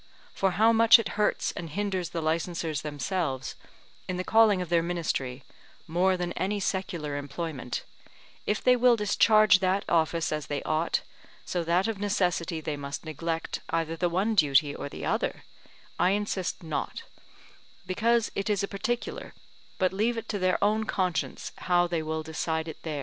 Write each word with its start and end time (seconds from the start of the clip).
For 0.33 0.53
how 0.53 0.73
much 0.73 0.97
it 0.97 1.09
hurts 1.09 1.51
and 1.51 1.69
hinders 1.69 2.09
the 2.09 2.23
licensers 2.23 2.81
themselves 2.81 3.55
in 4.07 4.17
the 4.17 4.23
calling 4.23 4.59
of 4.59 4.69
their 4.69 4.81
ministry, 4.81 5.43
more 5.85 6.17
than 6.17 6.33
any 6.33 6.59
secular 6.59 7.15
employment, 7.17 7.83
if 8.47 8.63
they 8.63 8.75
will 8.75 8.95
discharge 8.95 9.59
that 9.59 9.85
office 9.87 10.31
as 10.31 10.47
they 10.47 10.63
ought, 10.63 11.01
so 11.45 11.63
that 11.65 11.87
of 11.87 11.99
necessity 11.99 12.59
they 12.59 12.75
must 12.75 13.05
neglect 13.05 13.59
either 13.69 13.95
the 13.95 14.09
one 14.09 14.33
duty 14.33 14.73
or 14.73 14.89
the 14.89 15.05
other, 15.05 15.43
I 15.99 16.17
insist 16.17 16.63
not, 16.63 17.03
because 17.85 18.31
it 18.33 18.49
is 18.49 18.63
a 18.63 18.67
particular, 18.67 19.35
but 19.77 19.93
leave 19.93 20.17
it 20.17 20.27
to 20.29 20.39
their 20.39 20.57
own 20.63 20.85
conscience, 20.85 21.51
how 21.69 21.85
they 21.85 22.01
will 22.01 22.23
decide 22.23 22.67
it 22.67 22.81
there. 22.81 22.99